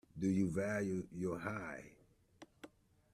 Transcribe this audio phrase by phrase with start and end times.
[0.17, 1.91] Do you value your hide.